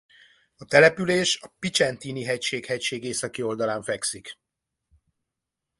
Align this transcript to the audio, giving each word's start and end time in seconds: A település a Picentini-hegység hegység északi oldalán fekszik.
A 0.57 0.65
település 0.65 1.39
a 1.41 1.53
Picentini-hegység 1.59 2.65
hegység 2.65 3.03
északi 3.03 3.41
oldalán 3.41 3.83
fekszik. 3.83 4.37